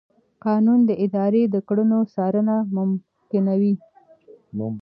قانون 0.45 0.79
د 0.89 0.91
ادارې 1.05 1.43
د 1.53 1.55
کړنو 1.67 1.99
څارنه 2.13 2.55
ممکنوي. 2.75 3.73